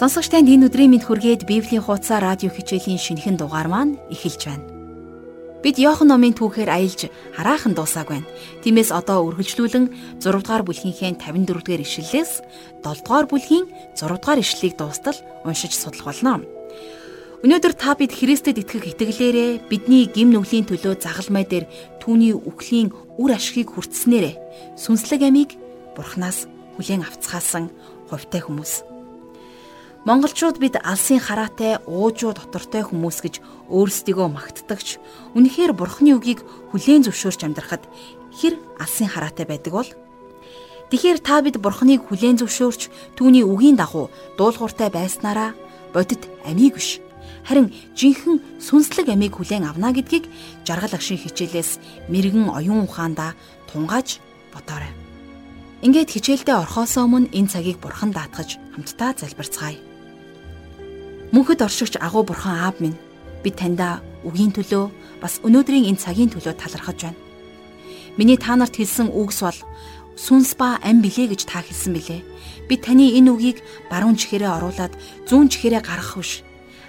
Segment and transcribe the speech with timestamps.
[0.00, 4.64] Сонсогч танд энэ өдрийн мэд хүргээд Библийн хуудасаа радио хичээлийн шинэхэн дугаар маань эхэлж байна.
[5.60, 8.30] Бид Иохан номын түүхээр аялж хараахан дуусаагүй байна.
[8.64, 12.32] Тиймээс одоо үргэлжлүүлэн 6 дугаар бүлгийнхээ 54 дугаар ишлэлээс
[12.80, 16.48] 7 дугаар бүлгийн 6 дугаар ишлэлийг дуустал уншиж судлах болно.
[17.44, 21.68] Өнөөдөр та бид Христэд итгэх итгэлээрээ бидний гим нүглийн төлөө загалмай дээр
[22.00, 22.88] түүний үхлийн
[23.20, 25.60] үр ашгийг хүртснээрээ сүнслэг амийг
[25.92, 26.48] Бурханаас
[26.80, 27.68] хүлээн авцгаасан
[28.08, 28.99] хувьтай хүмүүс
[30.04, 33.34] Монголчууд бид алсын хараатай уужуу дотортой хүмүүс гэж
[33.68, 34.96] өөрсдийгөө магтдагч
[35.36, 36.40] үнэхээр бурхны үгийг
[36.72, 37.84] хүлээн зөвшөөрч амьдрахад
[38.32, 39.90] хэр алсын хараатай байдаг бол
[40.90, 44.08] Тэгэхээр та бид бурхныг хүлээн зөвшөөрч түүний үгийн дагуу
[44.40, 45.52] дуулууртай байснараа
[45.92, 46.98] бодит амийг биш
[47.44, 50.26] харин жинхэнэ сүнслэг амийг хүлээн авна гэдгийг
[50.66, 53.38] жаргал агшин хичээлээс мэрэгэн оюун ухаандаа
[53.70, 54.18] тунгааж
[54.50, 54.90] бодоорой.
[55.84, 59.89] Ингээд хичээлдээ орхоос өмнө энэ цагийг бурхан даатгаж хамтдаа залбирцгаая.
[61.30, 62.98] Мөнхөд оршигч агуу бурхан аав минь
[63.46, 64.90] би таньда үгийн төлөө
[65.22, 67.18] бас өнөөдрийн энэ цагийн төлөө талархаж байна.
[68.18, 69.58] Миний та нарт хэлсэн үгс бол
[70.18, 72.26] сүнс ба ам билээ гэж та хэлсэн билээ.
[72.66, 74.92] Би таны энэ үгийг баруун чихээрээ оруулаад
[75.30, 76.42] зүүн чихээрээ гаргах биш.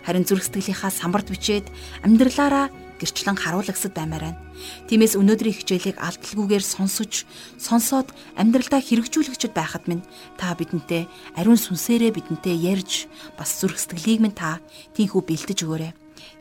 [0.09, 1.70] Харин зүрх сэтгэлийнхаа самбарт бичээд
[2.02, 4.40] амьдралаараа гэрчлэн харуулгасад баймаар байна.
[4.86, 7.26] Тиймээс өнөөдрийн хичээлийг алдалгүйгээр сонсож,
[7.58, 10.06] сонсоод амьдралдаа хэрэгжүүлэгчд байхад минь
[10.38, 14.62] та бидэнтэй ариун сүнсээрээ бидэнтэй ярьж бас зүрх сэтгэлийг минь та
[14.94, 15.92] тийхүү бэлдэж өгөөрэй.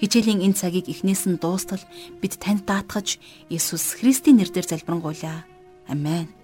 [0.00, 1.81] Хичээлийн энэ цагийг эхнээс нь дуустал
[2.20, 3.16] бид танд даатгаж
[3.48, 5.44] Иесус Христийн нэрээр залбирanгуйлаа.
[5.88, 6.39] Амен.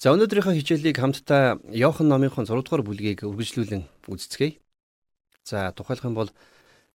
[0.00, 4.56] За өнөөдрийнхөө хичээлийг хамтдаа Иохан номынхон 6 дугаар бүлгийг үргэлжлүүлэн үздэцгээе.
[5.44, 6.32] За тухайлх юм бол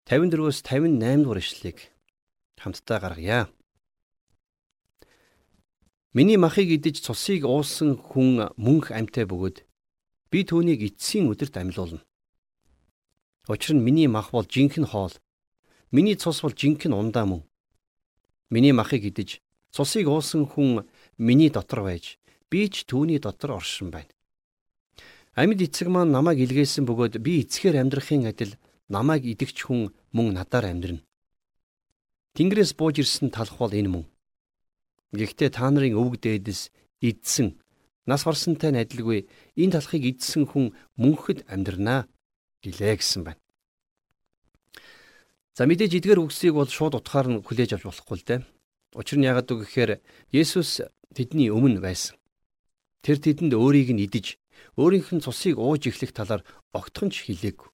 [0.10, 1.94] 54-өөс 58 дугаар ишлэлийг
[2.58, 3.46] хамтдаа гаргая.
[6.18, 9.62] Миний махыг идэж цусыг уусан хүн мөнх амьтаа бөгөөд
[10.34, 12.02] би түүнийг эцсийн өдөрт амьлуулна.
[13.46, 15.14] Учир нь миний мах бол жинхэнэ хоол.
[15.94, 17.46] Миний цус бол жинхэнэ ундаа мөн.
[18.50, 20.90] Миний махыг идэж цусыг уусан хүн
[21.22, 22.18] миний дотор байж
[22.52, 24.12] би ч түүний дотор оршин байна.
[25.36, 28.56] Амьд эцэг маань намайг илгээсэн бөгөөд би эцгээр амьдрахын адил
[28.88, 31.04] намайг идэгч хүн мөн надаар амьдрна.
[32.36, 34.06] Тэнгэрээс бууж ирсэн талх бол энэ мөн.
[35.16, 36.72] Гэхдээ та нарын өвөг дээдэс
[37.04, 37.60] идсэн
[38.06, 39.26] нас барсантай адилгүй
[39.58, 42.08] энэ талхыг идсэн хүн мөнхөд амьдрнаа
[42.64, 43.42] гэлээ гэсэн байна.
[45.56, 48.42] За мэдээж эдгээр үгсийг бол шууд утгаар нь хүлээж авч болохгүй л дээ.
[49.00, 50.04] Учир нь яагаад гэвэл
[50.36, 50.84] Есүс
[51.16, 52.20] тэдний өмнө байсан.
[53.06, 54.42] Тэр тэдэнд өөрийг нь идэж,
[54.82, 56.42] өөрийнх нь цусыг ууж эхлэх талаар
[56.74, 57.70] огтхон ч хэлээгүй.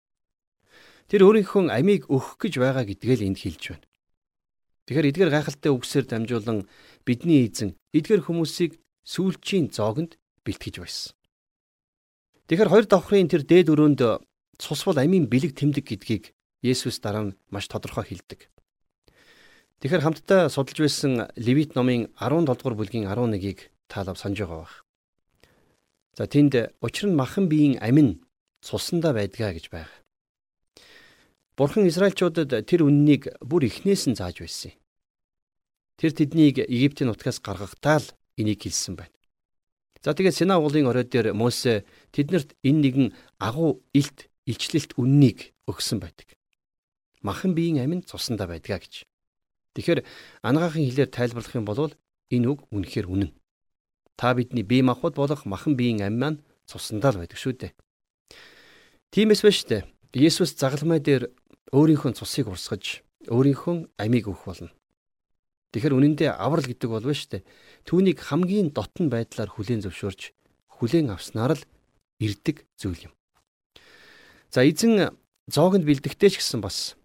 [1.07, 3.87] Тэр өөрийнхөө амийг өгөх гэж байгаа гэдгээ л энд хэлж байна.
[4.91, 6.67] Тэгэхээр эдгээр гайхалтай үгсээр дамжуулан
[7.07, 11.15] бидний эзэн эдгээр хүмүүсийг сүүлчийн зоогонд бэлтгэж байсан.
[12.51, 14.03] Тэгэхээр хоёр давхрын тэр дээд өрөөнд
[14.59, 18.51] цус бол амийн бэлэг тэмдэг гэдгийг Есүс дараа нь маш тодорхой хэлдэг.
[19.79, 24.75] Тэгэхээр хамтдаа судалж байсан Левит номын 17 дугаар бүлгийн 11-ийг таалав санаж байгаа байх.
[26.17, 28.27] За тэнд учир нь махан биеийн амин
[28.61, 29.91] цусандаа байдгаа гэж байна.
[31.57, 34.81] Бурхан Израильчуудад тэр үннийг бүр эхнээс нь зааж байсан юм.
[36.01, 38.09] Тэр тэднийг Египтийн нутгаас гаргахтаа л
[38.41, 39.13] энийг хэлсэн байна.
[40.01, 41.85] За тэгээд Сина уулын орой дээр Мосе
[42.17, 46.33] тэднэрт энэ нэгэн агуу илт илчлэлт үннийг өгсөн байдаг.
[47.21, 49.05] Махан биеийн амин цусандаа байдгаа гэж.
[49.77, 50.01] Тэгэхээр
[50.41, 51.93] анагаахын хэлээр тайлбарлах юм бол
[52.33, 53.31] энэ үг үнэхээр үнэн.
[54.21, 56.39] Та бидний бие махбод болох махан биеийн ам маань
[56.69, 57.73] цусандаа л байдаг шүү дээ.
[59.17, 59.89] Тиймээс ба штэ.
[60.13, 61.33] Есүс загалмай дээр
[61.73, 63.01] өөрийнхөө цусыг урсгаж
[63.33, 64.69] өөрийнхөө амийг өгөх болно.
[65.73, 67.41] Тэгэхэр үнэндээ аврал гэдэг бол биш үү?
[67.89, 70.37] Түүнийг хамгийн дотн байдлаар хүлээн зөвшөөрч
[70.69, 71.65] хүлээн авснаар л
[72.21, 73.15] ирдэг зүйл юм.
[74.53, 75.17] За эзэн
[75.49, 76.99] зоогонд бэлдэгтэй ч гэсэн бас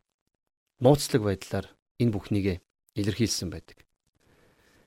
[0.84, 1.72] нууцлаг байдлаар
[2.02, 2.60] энэ бүхнийг
[3.00, 3.85] илэрхийлсэн байдаг.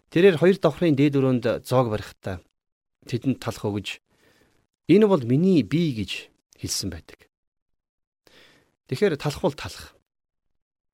[0.09, 2.41] Тэрээр хоёр давхрын дээд өрөөнд зоог барихтаа
[3.05, 3.89] тэдэнд талах өгж
[4.89, 7.29] энэ бол миний бие гэж хэлсэн байдаг.
[8.89, 9.93] Тэгэхээр талах бол талах.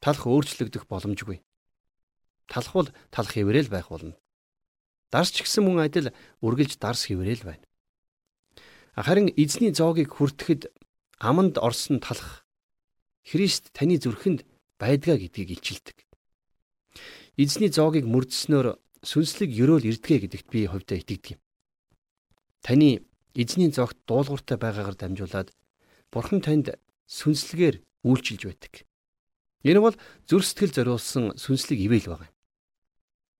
[0.03, 1.39] Талах өөрчлөгдөх боломжгүй.
[2.51, 4.19] Талах бол талах хэврээл байх болно.
[5.15, 6.11] Дарс ч гэсэн мөн адил
[6.43, 7.65] үргэлж дарс хэврээл байна.
[8.99, 10.75] Харин эзний зоогийг хүртэхэд
[11.23, 12.43] аманд орсон талах
[13.25, 14.45] Христ таны зүрхэнд
[14.77, 15.97] байдгаа гэдгийг илчилдэг.
[17.41, 21.41] Эзний зоогийг мөрдснөөр сүнслэг ёроол ирдгээ гэдэгт би хувьдаа итгэдэг юм.
[22.65, 23.05] Таны
[23.37, 25.49] эзний зогт дуулууртай байгаагаар дамжуулаад
[26.09, 28.89] Бурхан танд сүнслэгээр үйлчилж байдаг.
[29.65, 29.97] Энэ бол
[30.29, 32.33] зүр сэтгэл зориулсан сүнслэг ивэл байна.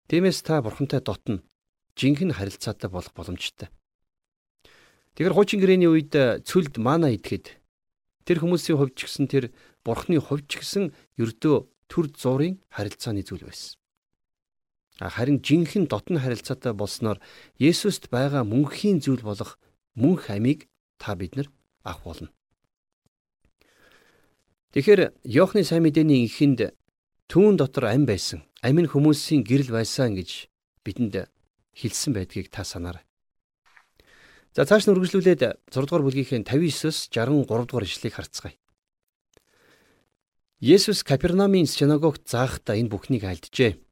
[0.09, 1.41] Тиймээс та Бурхантай дотно
[1.97, 3.69] жинхэнэ харилцаатай болох боломжтой.
[5.15, 6.13] Тэгэхээр хуучин гэрээний үед
[6.49, 7.61] цүлд мана идэхэд
[8.27, 9.45] тэр хүмүүсийн хувьд ч гэсэн тэр
[9.87, 10.85] бурхны хувьд ч гэсэн
[11.21, 11.57] ердөө
[11.87, 13.79] төр зуурын харилцааны зүйл байсан.
[14.99, 17.19] Харин жинхэнэ дотн харилцаатай болсноор
[17.59, 19.59] Есүст байгаа мөнхийн зүйл болох
[19.99, 20.71] мөнх амийг
[21.03, 21.51] та бид нар
[21.83, 22.29] авах болно.
[24.75, 26.75] Тэгэхээр Иохны сайн мэдээний эхэнд
[27.27, 30.51] түүн дотор ам байсан, ам нь хүмүүсийн гэрэл байсан гэж
[30.87, 31.27] бидэнд
[31.75, 33.03] хэлсэн байдгийг та санаарай.
[34.55, 38.55] За цааш нь үргэлжлүүлээд 6 дугаар бүлгийнхээ 59-с 63 дугаар ишлэгийг харцгаая.
[40.63, 43.84] Есүс Капернаумын синагогт заахта энэ бүхнийг альджээ.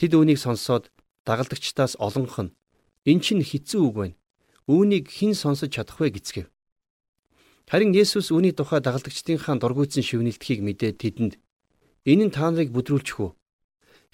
[0.00, 0.88] Тэд үүнийг сонсоод
[1.28, 2.56] дагалдагчдаас олонх нь
[3.04, 4.16] эн чинь хэцүү үг байна.
[4.64, 6.48] Үүнийг хэн сонсож чадах вэ гэцгээв.
[7.68, 11.34] Харин Есүс үүний тухай дагалдагчдынхаа дургуйцсан шивнэлтхийг мэдээд тэдэнд
[12.08, 13.30] энэ нь та нарыг бүдрүүлчих үү?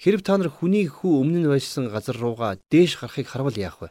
[0.03, 3.89] Хэрв та нар хүний хүү өмнө нь байсан газар руугаа дээш гарахыг харвал яах вэ?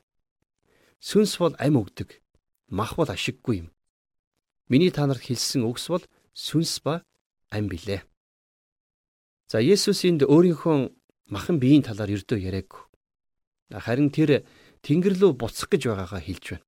[1.01, 2.21] Сүнс бол ам өгдөг,
[2.69, 3.69] мах бол ашиггүй юм.
[4.69, 6.05] Миний та нарт хэлсэн үгс бол
[6.37, 7.03] сүнс ба
[7.51, 8.05] ам билээ.
[9.49, 10.93] За Есүс энд өөрийнхөө
[11.31, 12.83] махан биеийн талаар ердөө яриаггүй.
[13.75, 14.47] Харин тэр
[14.87, 16.67] Тэнгэр рүү буцах гэж байгаагаа хэлж байна.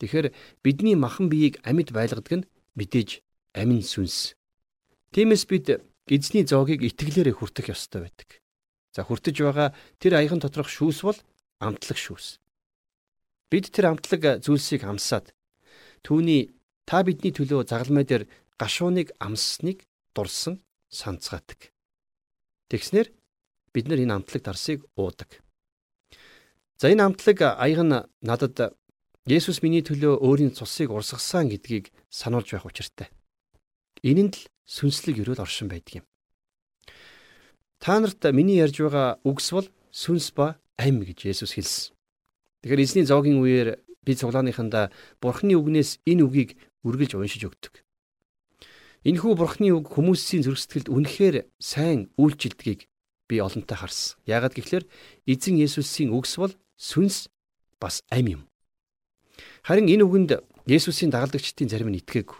[0.00, 0.26] Тэгэхээр
[0.64, 3.20] бидний махан биеийг амьд байлгадаг нь мэдээж
[3.52, 4.32] амин сүнс.
[5.12, 8.40] Тиймээс бид эзний зоогийг итгэлээрээ хүртэх ёстой байдаг.
[8.96, 11.18] За хүртэж байгаа тэр аяхан доторх шүүс бол
[11.60, 12.40] амтлаг шүүс.
[13.52, 15.36] Бид тэр амтлаг зүйлсийг амсаад
[16.00, 16.56] түүний
[16.88, 18.24] та бидний төлөө загалмай дээр
[18.56, 19.84] гашууныг амссныг
[20.16, 21.72] дурсан санацгаадаг.
[22.72, 23.12] Тэгснэр
[23.74, 25.42] бид нар энэ амтлаг дарсыг уудаг.
[26.78, 28.76] За энэ амтлаг аяга нь надад
[29.22, 33.06] Есүс миний төлөө өөрийн цусыг урсгасан гэдгийг сануулж байх учиртай.
[34.02, 36.06] Энэ нь л сүнслэг өрөөл оршин байдаг юм.
[37.78, 41.94] Та нарт миний ярьж байгаа үгс бол сүнс ба ам гэж Есүс хэлсэн.
[42.66, 44.90] Тэгэхээр эзний зоогийн үеэр би цуглааныхандаа
[45.22, 47.86] Бурхны үгнээс энэ үгийг үргэлж уншиж өгдөг.
[49.06, 52.90] Энэхүү Бурхны үг хүмүүсийн зөрсгөлд үнэхээр сайн үйлчилдгийг
[53.32, 54.20] би олонтой харсан.
[54.28, 54.84] Яагаад гэвэл
[55.24, 57.32] эзэн Есүсийн үгс бол сүнс
[57.80, 58.42] бас ам юм.
[59.64, 60.30] Харин энэ үгэнд
[60.68, 62.36] Есүсийн дагалдагчдын зарим нь итгээгүй.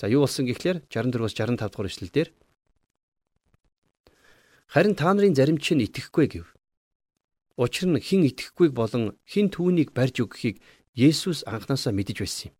[0.00, 2.28] За юу болсон гэхлээр 64-аас 65 дугаар эшлэлдэр
[4.72, 6.46] Харин та нарын зарим чинь итгэхгүй гэв.
[7.60, 10.62] Учир нь хэн итгэхгүйг болон хэн түүнийг барьж өгөхийг
[10.96, 12.54] Есүс анханасаа мэдэж байсан юм.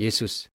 [0.00, 0.48] Есүс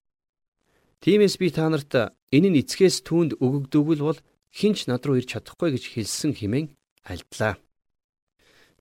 [1.03, 1.93] Тиймээс би та нарт
[2.33, 4.19] энэ нь эцгээс түүнд өгөгдөгөл бол
[4.55, 6.71] хинч над руу ирж чадахгүй гэж хэлсэн хэмээн
[7.03, 7.59] альдлаа.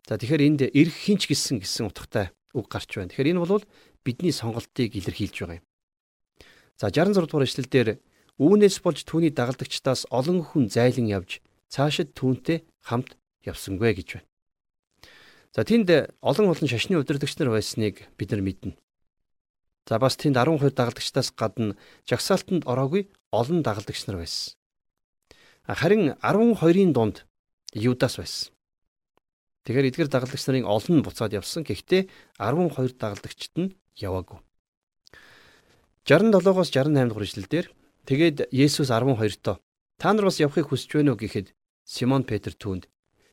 [0.06, 3.10] За тэгэхээр энд ирэх хинч гисэн гэсэн утгатай үг гарч байна.
[3.10, 3.66] Тэгэхээр энэ бол
[4.06, 5.66] бидний сонголтыг илэрхийлж байгаа юм.
[6.78, 7.88] За 66 дугаар эшлэлдэр
[8.38, 14.28] үүнээс болж түүний дагалдагчдаас олон хүн зайлан явж цаашид түүнтэй хамт явсангүй гэж байна.
[15.54, 18.74] За тэнд олон олон шашны удирдагч нар байсныг бид нар мэднэ.
[19.86, 21.78] За бас тэнд 12 дагалдагчдаас гадна
[22.10, 24.58] жагсаалтанд ороогүй олон дагалдагч нар байсан.
[25.64, 27.24] Харин 12-ын дунд
[27.72, 28.52] Юдас байсан.
[29.64, 31.64] Тэгэхээр эдгээр дагалдагч нарын олон нь буцаад явсан.
[31.64, 32.04] Гэхдээ
[32.36, 34.44] 12 дагалдагчд нь яваагүй.
[36.04, 37.66] 67-оос 68 дугаар ишлэлдэр
[38.04, 39.56] тэгээд Есүс 12-тоо
[39.96, 41.56] та нар бас явахыг хүсэж байна уу гэхэд
[41.88, 42.84] Симон Петр түүнд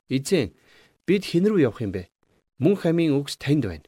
[0.08, 0.56] эзэн
[1.04, 2.08] бид хэн рүү явах юм бэ?
[2.64, 3.84] Мөн хамийн үгс танд байна.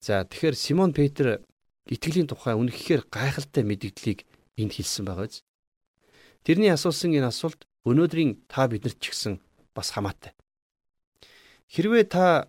[0.00, 1.44] За тэгэхээр Симон Петр
[1.84, 4.24] итгэлийн тухай үнэхээр гайхалтай мэдгдлийг
[4.56, 5.44] энд хэлсэн байгаа биз?
[6.46, 9.42] Тэрний асуусан энэ асуулт өнөөдрийн та биднэрт ч гэсэн
[9.74, 10.30] бас хамаатай.
[11.66, 12.46] Хэрвээ та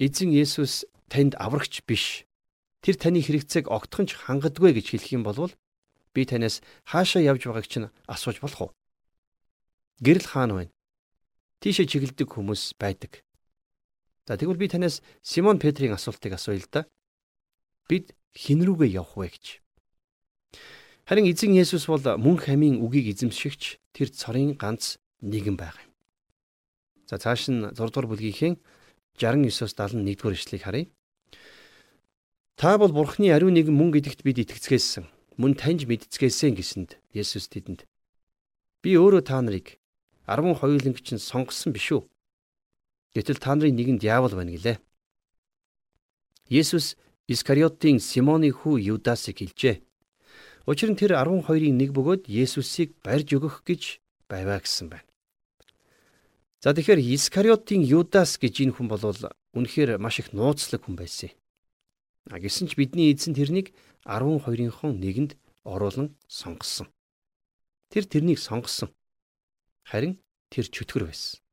[0.00, 2.24] эзэн Есүс танд аврагч биш
[2.80, 5.52] тэр таны хэрэгцээг огтхон ч хангадгүй гэж хэлэх юм бол
[6.16, 8.70] би танаас хаашаа явж байгааг чинь асууж болох уу?
[10.00, 10.72] Гэрэл хаана байна?
[11.60, 13.20] Тийшээ чиглэдэг хүмүүс байдаг.
[14.24, 16.88] За тэгвэл би танаас Симон Петрийн асуултыг асууя л да.
[17.92, 19.60] Бид хэн рүүгээ явах вэ гэж.
[21.04, 25.92] Харин эзэн Есүс бол мөн хамийн үгийг эзэмшигч тэр цорын ганц нэгэн байгаа юм.
[27.04, 28.56] За цааш нь 6 дугаар бүлгийнхээ
[29.20, 30.86] 69-оос 71 дугаар ишлэгийг харъя.
[32.56, 35.04] Та бол Бурхны ариун нэгэн мөн гэдэгт бид итгэцгээсэн.
[35.36, 37.84] Мөн таньж мэдцгээсэн гэсэнд Есүс тэдэнд
[38.80, 39.76] би өөрөө та нарыг
[40.24, 42.00] 10 хоёуланг чинь сонгосон биш үү?
[43.12, 44.80] Гэтэл та нарын нэг нь диавол байна гэлээ.
[46.48, 46.96] Есүс
[47.28, 49.84] Искариотын Симоны хүү Юдасыг хэлжээ.
[50.64, 54.00] Учир нь тэр 12-ийн нэг бөгөөд Есүсийг барьж өгөх гэж
[54.32, 55.04] байваа гэсэн байна.
[56.64, 59.04] За тэгэхээр Искариотын Юдас гэж энэ хүн бол
[59.52, 61.36] үнэхээр маш их нууцлаг хүн байсан.
[62.32, 63.76] А гисэн ч бидний эзэн тэрнийг
[64.08, 65.36] 12-ынхон нэгэнд
[65.68, 66.88] оруулан сонгосон.
[67.92, 68.88] Тэр тэрнийг сонгосон.
[69.84, 70.16] Харин
[70.48, 71.44] тэр чөтгөр байсан.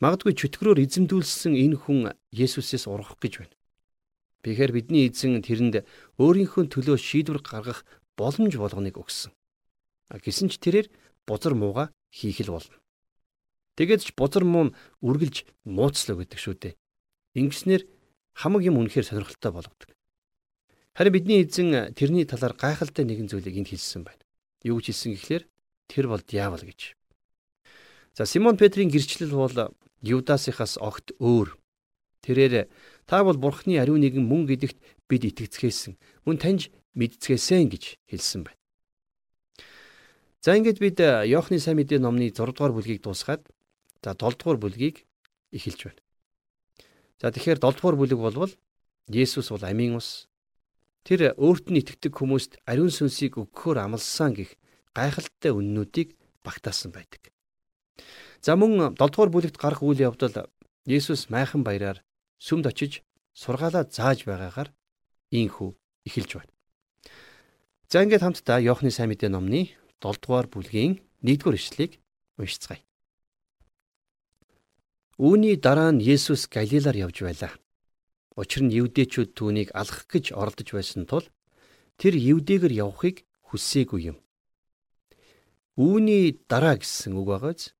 [0.00, 3.54] Магадгүй чөтгөрөөр эзэмдүүлсэн энэ хүн Есүсээс ургах гэж байна.
[4.44, 5.88] Тэгэхээр бидний эзэн тэрэнд
[6.20, 7.88] өөрийнхөө төлөө шийдвэр гаргах
[8.20, 9.32] боломж болгоныг өгсөн.
[10.12, 10.92] Гэсэн ч тэрээр
[11.24, 12.76] бузар мууга хийх л болно.
[13.80, 16.74] Тэгээд ч бузар муу нь үргэлж мууцлаа гэдэг шүү дээ.
[17.40, 17.82] Ингэснээр
[18.36, 19.90] хамаг юм үнэхээр сонирхолтой болгодог.
[20.94, 24.22] Харин бидний эзэн тэрний талаар гайхалтай нэгэн зүйлийг энд хэлсэн байна.
[24.62, 25.44] Юу гэж хэлсэн гэхлээр
[25.90, 26.94] тэр бол диавол гэж.
[28.14, 29.74] За Симон Петрийн гэрчлэл бол
[30.04, 31.58] Юдасихаас огт өөр.
[32.22, 32.70] Тэрээр
[33.06, 35.96] та бол бурхны ариун нэгэн мөн гэдэгт бид итгэцгээсэн.
[36.24, 38.60] Мөн таньж мэдцгээсэн гэж хэлсэн байна.
[40.44, 43.44] За ингээд бид Иохны сайн мэдээ номны 6 дугаар бүлгийг дуусгаад
[44.04, 45.04] за 7 дугаар бүлгийг
[45.52, 46.02] эхэлж байна.
[47.20, 48.52] За тэгэхээр 7 дугаар бүлэг болвол
[49.08, 50.24] Есүс бол амийн ус,
[51.04, 54.56] Тэр өөрт нь итгэдэг хүмүүст ариун сүнсийг өгөхөөр амласан гих
[54.96, 57.28] гайхалтай үннүүдийг багтаасан байдаг.
[58.40, 60.48] За мөн 7 дугаар бүлэгт гарах үйл явдал
[60.88, 62.00] Есүс майхан баяраар
[62.38, 63.02] сүмд очиж
[63.34, 64.70] сургаалаа зааж байгаагаар
[65.30, 65.70] ийхүү
[66.06, 66.52] эхэлж байна.
[67.90, 71.98] За ингээд хамтдаа Иохны сайн мэдээ номны 7 дугаар бүлгийн 1 дугаар ишлэлийг
[72.38, 72.82] уншицгаая.
[75.18, 77.52] Үүний дараа нь Есүс Галилаар явж байлаа.
[78.34, 81.22] Учир нь евдээчүүд түүнийг алах гэж оролдож байсан тул
[82.02, 84.18] тэр евдээгээр явахыг хүссээгүй юм.
[85.78, 87.74] Үүний дараа гэсэн үг байгааз.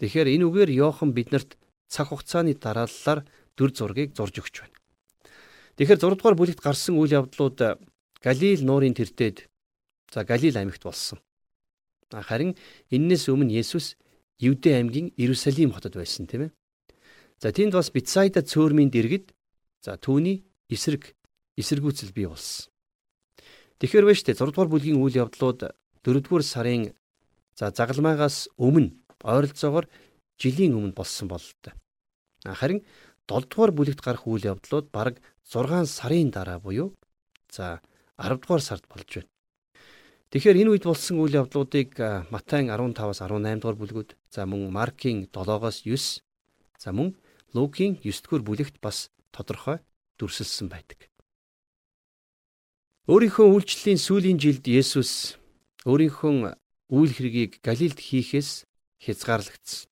[0.00, 1.60] Тэгэхээр энэ үгээр Йохан биднэрт
[1.92, 4.76] цаг хугацааны дарааллаар дүр зургийг зурж өгч байна.
[5.76, 7.58] Тэгэхээр 6 дугаар бүлэгт гарсан үйл явдлууд
[8.24, 9.46] Галил нуурын тэртээд
[10.12, 11.18] за Галил аймагт болсон.
[12.10, 12.54] Харин
[12.90, 13.98] энээс өмнө Есүс
[14.38, 16.54] Евдэ аймгийн Иерусалим хотод байсан тийм ээ.
[17.42, 19.34] За тэнд бас Бицайда цөөрмийн дэргэд
[19.84, 20.40] За түүний
[20.72, 21.12] эсрэг
[21.60, 22.72] эсэргүүцэл бий болсон.
[23.76, 25.60] Тэгэхээр байна штэ 6 дугаар бүлгийн үйл явдлууд
[26.00, 26.96] 4 дугаар сарын
[27.52, 29.84] за загалмайгаас өмнө ойролцоогоор
[30.40, 31.76] жилийн өмнө болсон бололтой.
[32.48, 32.80] Харин
[33.28, 35.16] 7 дугаар бүлэгт гарах үйл явдлууд бараг
[35.48, 36.92] 6 сарын дараа буюу
[37.48, 37.80] за
[38.18, 39.30] 10 дугаар сард болж байна.
[40.30, 41.94] Тэгэхээр энэ үед болсон үйл явдлуудыг
[42.28, 46.20] Матай 15-аас 18 дугаар бүлгүүд, за мөн Маркийн 7-оос 9,
[46.82, 47.14] за мөн
[47.54, 49.78] Лукийн 9 дугаар бүлэгт бас тодорхой
[50.18, 51.06] дүрсэлсэн байдаг.
[53.06, 55.38] Өөрийнхөө үйлчлэлийн сүүлийн жилд Есүс
[55.86, 56.56] өөрийнхөө
[56.90, 58.64] үйл хэргийг Галилд хийхээс
[59.04, 59.86] хязгаарлагдсан.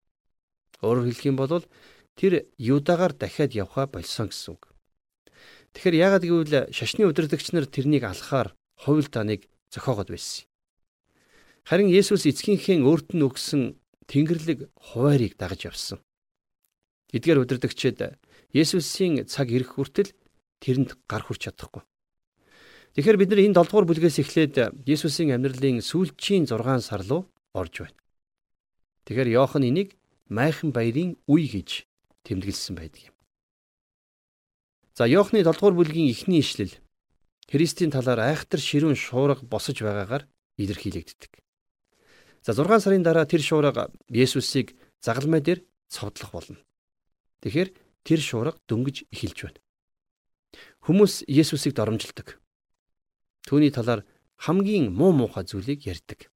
[0.82, 1.62] Өөрөөр хэлэх юм бол
[2.16, 4.72] тэр Юдагаар дахиад явхаа болсон гэсэн үг.
[5.72, 10.44] Тэгэхээр яагаад гэвэл шашны удирдагч нар тэрнийг алхахаар хувил таныг зохиогод байсан.
[11.64, 13.78] Харин Есүс эцгийнхээ өөрт нь өгсөн
[14.10, 15.98] Тэнгэрлэг хуваарийг дагаж явсан.
[17.14, 18.18] Эдгээр удирдагчид
[18.52, 20.12] Есүсийн цаг ирэх хүртэл
[20.60, 21.80] тэрэнд гар хүрч чадахгүй.
[22.92, 24.54] Тэгэхээр бид нар энэ 7 дугаар бүлгээс эхлээд
[24.84, 27.24] Есүсийн амьдралын сүүлчийн 6 сар руу
[27.56, 27.96] орж байна.
[29.08, 29.96] Тэгэхээр Иохан энийг
[30.28, 31.88] майхан баярын үе гэж
[32.26, 33.16] тэмдэглэсэн байдаг юм.
[34.94, 36.74] За Иохны 7 дугаар бүлгийн эхний ишлэл
[37.48, 41.42] Христийн талаар айхтар ширүүн шуурга босож байгаагаар илэрхийлэгддэг.
[42.44, 46.58] За 6 сарын дараа тэр шуурга Есүсийг загалмай дээр цовдлох болно.
[47.42, 47.70] Тэгэхээр
[48.04, 49.60] тэр шуурга дөнгөж эхэлж байна.
[50.86, 52.38] Хүмүүс Есүсийг доромжилдог.
[53.46, 54.06] Түүний талаар
[54.38, 56.30] хамгийн муу муухай зүйлийг ярьдаг.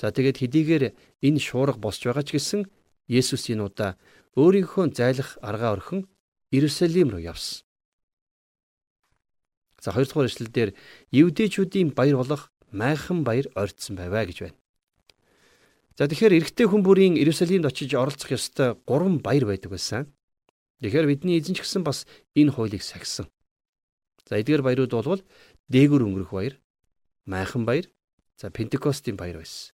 [0.00, 0.84] За тэгээд хэдийгээр
[1.22, 2.66] энэ шуурга босч байгаа ч гэсэн
[3.06, 4.00] Есүс энэ удаа
[4.36, 6.06] өөрийнхөө зайлах аргаа орхин
[6.50, 7.62] Иерусалим руу явсан.
[9.82, 10.70] За 2 дугаар эшлэлдэр
[11.12, 14.58] Евдэчүүдийн баяр болох майхан баяр ойртсон байваа гэж байна.
[15.94, 20.10] За тэгэхээр эрэгтэй хүн бүрийн Иерусалимд очиж оролцох ёстой 3 баяр байдаг байсан.
[20.82, 23.30] Тэгэхээр бидний эзэн ч гэсэн бас энэ хуулийг сахисан.
[24.26, 25.22] За эдгээр баярууд бол
[25.68, 26.54] дээгүр өнгөрөх баяр,
[27.28, 27.86] майхан баяр,
[28.40, 29.73] за Пентекостийн баяр байсан.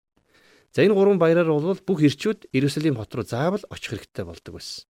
[0.74, 4.84] За энэ гурван баяраар бол бүх ирчүүд Иерусалим хот руу заавал очих хэрэгтэй болдог байсан.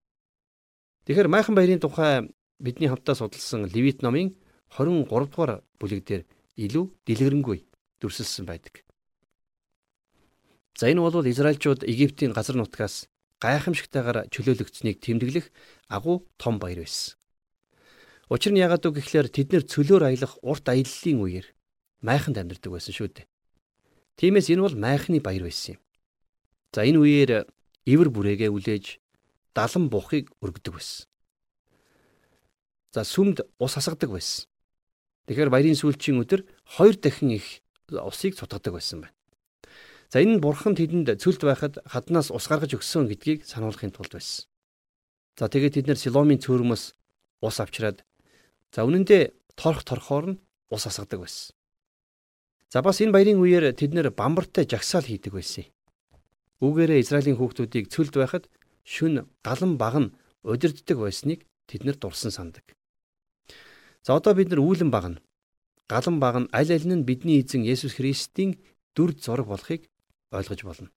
[1.05, 2.27] Тэгэхээр майхан баярын тухай
[2.59, 4.35] бидний хамтдаа судалсан Левит номын
[4.73, 6.23] 23 дугаар бүлэг дээр
[6.57, 7.57] илүү дэлгэрэнгүй
[8.01, 8.83] дүрсэлсэн байдаг.
[10.77, 13.07] За энэ бол Израильчууд Египтийн газар нутгаас
[13.41, 15.45] гайхамшигтайгаар чөлөөлөгдсөнийг тэмдэглэх
[15.89, 17.17] агуу том баяр байсан.
[18.29, 21.47] Учир нь яагаад үг гэхээр тэд нэр цөлөөр аялах урт аяллаа үеэр
[22.01, 23.25] майханд амьдардаг байсан шүү дээ.
[24.17, 25.81] Тиймээс энэ бол майхны баяр байсан юм.
[26.73, 27.31] За энэ үеэр
[27.85, 28.85] ивэр бүрээгээ үлээж
[29.53, 31.05] далан бухыг өргөдөг байсан.
[32.93, 34.49] За сүмд ус асгадаг байсан.
[35.29, 39.15] Тэгэхээр баярын сүүлчийн өдөр хоёр дахин их усыг цутгадаг байсан байна.
[40.09, 44.47] За энэ нь бурхан тэдэнд цөлд байхад хаднаас ус гаргаж өгсөн гэдгийг сануулахын тулд байсан.
[45.35, 46.95] За тэгээд тэд нэр Силомын цөөрмөс
[47.43, 48.07] ус авчираад
[48.71, 50.39] за үнэндээ торох торхоор нь
[50.71, 51.56] ус асгадаг байсан.
[52.67, 55.71] За бас энэ баярын үеэр тэд нэр бамбартай жагсаал хийдэг байсан.
[56.59, 58.51] Үүгээрээ Израилийн хүүхдүүдийг цөлд байхад
[58.83, 62.75] шүн галан баг нь удирддаг байсныг тэд нар дурсан сандаг.
[64.03, 65.21] За одоо бид нар үүлэн баг нь
[65.87, 68.59] галан баг нь аль аль нь бидний эзэн Есүс Христийн
[68.95, 69.87] дүр зураг болохыг
[70.35, 70.89] ойлгож болно.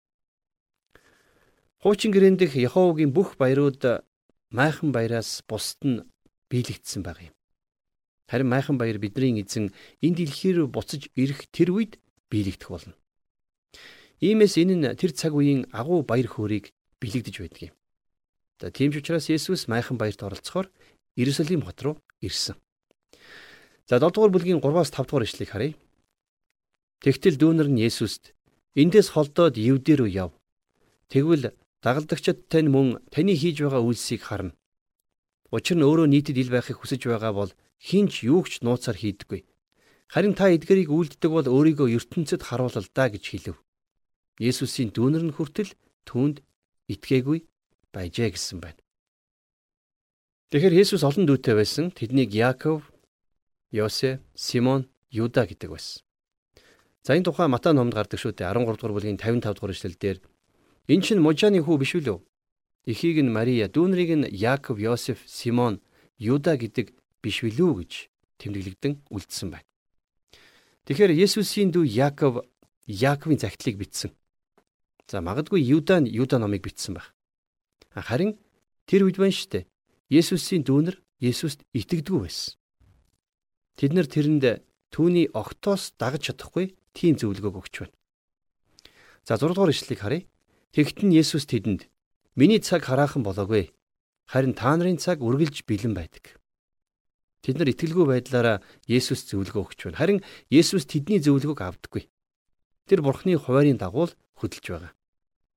[1.82, 4.02] Хуучин гэрээн дэх Яховгийн бүх баярууд
[4.50, 6.02] майхан баяраас бусд нь
[6.50, 7.34] биелэгдсэн баг юм.
[8.30, 9.74] Харин майхан баяр бидний эзэн
[10.06, 11.98] энэ дэлхий рүү буцаж ирэх тэр үед
[12.30, 12.94] биелэгдэх болно.
[14.22, 16.70] Иймээс энэ нь тэр цаг үеийн агуу баяр хөөргийг
[17.02, 17.74] бэлэгдэж байдаг юм.
[18.62, 20.70] За тийм ч учраас Есүс майхан баярт оролцохоор
[21.18, 22.54] Иерусалим хот руу ирсэн.
[23.90, 25.74] За 7 дугаар бүлгийн 3-аас 5 дугаар ишлэгийг харъя.
[27.02, 28.36] Тэгтэл дүүнер нь Есүст
[28.78, 30.30] эндээс холдоод Евдээ рүү яв.
[31.10, 31.50] Тэгвэл
[31.82, 34.54] дагалдагчид тань мөн таны хийж байгаа үйлсийг харна.
[35.50, 39.48] Учир нь өөрөө нийтэд ил байхыг хүсэж байгаа бол хинч юугч нууцаар хийдэггүй.
[40.12, 43.56] Харин та эдгэрийг үйлддэг бол өөрийгөө ертөнцид харуулал да гэж хэлв.
[44.36, 45.72] Есүсийн дүүнер нь хүртэл
[46.04, 46.44] түүнд
[46.92, 47.48] итгээгүй
[47.94, 48.80] байжээ гэсэн байна.
[50.50, 51.94] Тэгэхээр Есүс олон дүүтэй байсан.
[51.94, 52.90] Тэднийг Яаков,
[53.70, 56.02] Йосе, Симон, Юда гэдэг байсан.
[57.06, 60.18] За энэ тухай Матай номонд гардаг шүү дээ 13 дугаар бүлгийн 55 дугаар эшлэл дээр
[60.90, 62.18] эн чинь Можаны хүү биш үү?
[62.84, 65.80] Эхийг нь Мария, дүүнрийг нь Яаков, Йосеф, Симон,
[66.18, 67.92] Юда гэдэг биш билүү гэж
[68.40, 69.68] тэмдэглэгдэн үлдсэн байна.
[70.88, 72.42] Тэгэхээр Есүсийн дүү Яаков
[72.88, 74.10] Яаковын загтлыг бичсэн.
[75.06, 77.14] За магадгүй Юда нь Юда номыг бичсэн байх.
[77.94, 78.40] Харин
[78.88, 79.68] тэр үед байна шүү дээ.
[80.10, 82.56] Есүсийн дүүнэр Есүст итгэдэггүй байсан.
[83.76, 87.94] Тэд нар тэрэнд түүний огтоос дагаж чадахгүй тийм зөвлөгөөг өгч байна.
[89.28, 90.26] За 6 дугаар ишлэлийг харъя.
[90.72, 91.86] Тэгт нь Есүс тэдэнд
[92.34, 93.70] "Миний цаг хараахан болоогүй.
[94.26, 96.39] Харин та нарын цаг үргэлж бэлэн байдаг."
[97.40, 100.00] Тэд нар итгэлгүй байдлаараа Есүс зөвлөгөө өгч байна.
[100.00, 100.20] Харин
[100.52, 102.04] Есүс тэдний зөвлөгөөг авдаггүй.
[102.84, 104.92] Тэр Бурхны хуваарийн дагуу хөдөлж байгаа.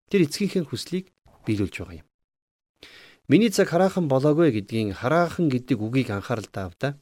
[0.08, 1.12] Тэр эцгийнхээ хүслийг
[1.44, 2.08] биелүүлж байгаа юм.
[3.28, 7.00] Миний цаг хараахан болоогүй гэдгийн хараахан гэдэг үгийг анхаарал таавда.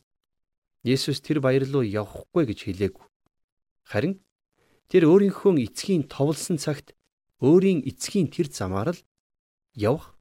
[0.82, 3.06] Есүс тэр баяр руу явахгүй гэж хэлээгүй.
[3.86, 4.18] Харин
[4.90, 6.98] тэр өөрийнхөө эцгийн товлсон цагт
[7.42, 9.02] өөрийн эцгийн тэр замаар л
[9.78, 10.18] явах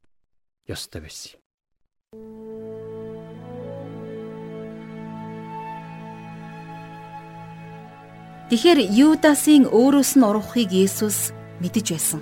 [0.69, 1.40] ёстой байсан юм.
[8.51, 11.31] Тэгэхээр Юдасын өөрөөс нь урахыг Есүс
[11.63, 12.19] мэдэж байсан.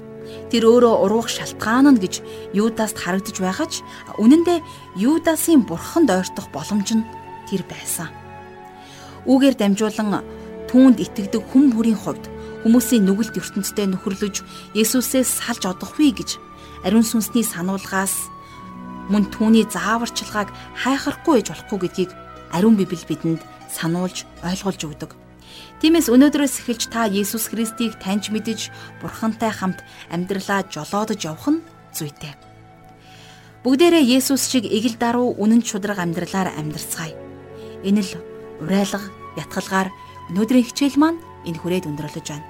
[0.54, 2.22] Тэр өөрөө уруух шалтгаан нь гэж
[2.54, 3.82] Юдаст харагдаж байгаа ч
[4.22, 4.62] үнэн дээр
[4.94, 7.10] Юдасын бурханд ойртох боломж нь
[7.50, 8.14] тэр байсан.
[9.26, 10.22] Үүгээр дамжуулан
[10.70, 12.30] түүнд итгэдэг хүм бүрийн хувьд
[12.62, 14.46] хүмүүсийн нүгэлт ертөнцтэй нөхөрлөж
[14.78, 16.38] Есүсээс салж одохгүй гэж
[16.86, 18.30] ариун сүнсний сануулгаас
[19.10, 22.12] мөн түүний зааварчилгааг хайхрахгүй ээж болохгүй гэдгийг
[22.54, 23.42] ариун библи бидэнд
[23.74, 25.29] сануулж ойлгуулж өгдөг.
[25.80, 28.70] Тиймээс өнөөдрөөс эхэлж та Есүс Христийг таньж мэдж
[29.00, 29.80] Бурхантай хамт
[30.12, 31.64] амьдралаа жолоодож явах нь
[31.96, 32.36] зүйтэй.
[33.64, 37.16] Бүгдээрээ Есүс шиг эгэл даруй үнэн чудраг амьдралаар амьдрцгаая.
[37.84, 38.12] Энэ л
[38.64, 39.08] урайлга,
[39.40, 39.92] ятгалгаар
[40.30, 41.18] Өнөөдрийн хичээл маань
[41.48, 42.46] энэ хүрээд өндөрлөж байна.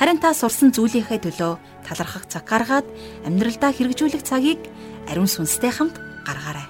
[0.00, 1.52] Харин та сурсан зүйлийнхээ төлөө
[1.84, 2.86] талархах цаг гаргаад
[3.28, 4.64] амьдралдаа хэрэгжүүлэх цагийг
[5.12, 6.64] ариун сүнстэй хамт гаргаарай.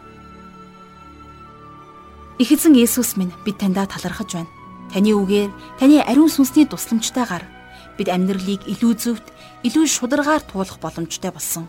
[2.43, 4.51] Их эзэн Есүс минь бид таньдаа талархаж байна.
[4.93, 7.45] Таны үгээр таны ариун сүнсний тусламжтайгаар
[7.99, 9.27] бид амьдралыг илүү зөвхт,
[9.67, 11.69] илүү шударгаар туулах боломжтой болсон.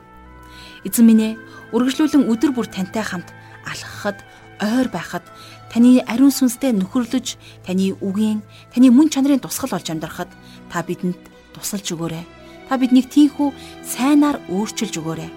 [0.88, 1.39] Эзэн минь ээ,
[1.75, 3.27] үргэлжлүүлэн өдөр бүр тантай хамт
[3.67, 4.23] алхахад,
[4.63, 5.25] ойр байхад
[5.73, 7.36] таны ариун сүнстэй нөхөрлөж
[7.67, 8.39] таны үгийн
[8.71, 10.32] таны мөн чанарын тусгал болж амьдрахад
[10.71, 11.19] та бидэнд
[11.58, 12.23] тусалж өгөөрэй.
[12.69, 13.49] Та биднийг тийхүү
[13.84, 15.32] сайнаар өөрчилж өгөөрэй.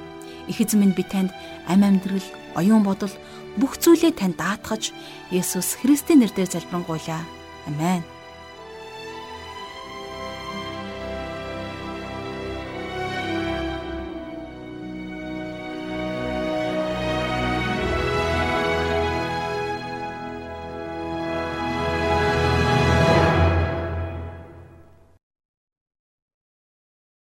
[0.52, 1.32] Их эзэн минь би танд
[1.66, 2.22] ам амьдрал,
[2.54, 3.10] оюун бодол
[3.56, 4.92] бүх зүйлээ танд даатгаж
[5.32, 7.41] Есүс Христийн нэрээр залбирanгуйлаа.
[7.66, 8.02] Амен.